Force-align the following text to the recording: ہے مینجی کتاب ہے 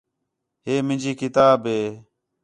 ہے 0.65 0.73
مینجی 0.87 1.13
کتاب 1.21 1.59
ہے 1.71 1.81